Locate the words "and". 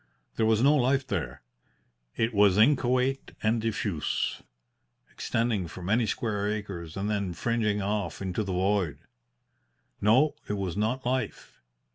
3.43-3.61, 6.97-7.07